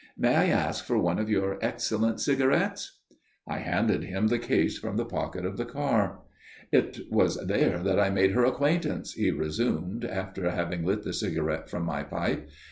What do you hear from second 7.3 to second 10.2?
there that I made her acquaintance," he resumed,